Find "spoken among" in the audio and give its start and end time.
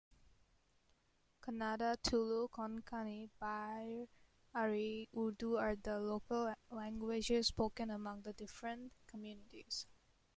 7.49-8.23